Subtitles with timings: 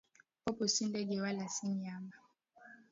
[0.43, 2.13] Popo si ndege wala si nyama